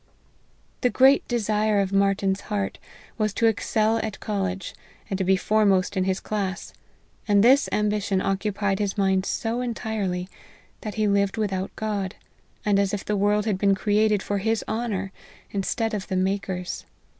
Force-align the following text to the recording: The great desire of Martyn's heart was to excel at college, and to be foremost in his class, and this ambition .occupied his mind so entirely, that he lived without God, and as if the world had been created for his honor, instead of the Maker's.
The 0.81 0.89
great 0.89 1.27
desire 1.27 1.79
of 1.79 1.93
Martyn's 1.93 2.41
heart 2.49 2.79
was 3.19 3.35
to 3.35 3.45
excel 3.45 3.97
at 3.99 4.19
college, 4.19 4.73
and 5.11 5.17
to 5.19 5.23
be 5.23 5.35
foremost 5.37 5.95
in 5.95 6.05
his 6.05 6.19
class, 6.19 6.73
and 7.27 7.43
this 7.43 7.69
ambition 7.71 8.19
.occupied 8.19 8.79
his 8.79 8.97
mind 8.97 9.27
so 9.27 9.61
entirely, 9.61 10.27
that 10.81 10.95
he 10.95 11.07
lived 11.07 11.37
without 11.37 11.69
God, 11.75 12.15
and 12.65 12.79
as 12.79 12.95
if 12.95 13.05
the 13.05 13.15
world 13.15 13.45
had 13.45 13.59
been 13.59 13.75
created 13.75 14.23
for 14.23 14.39
his 14.39 14.65
honor, 14.67 15.11
instead 15.53 15.93
of 15.93 16.07
the 16.07 16.15
Maker's. 16.15 16.87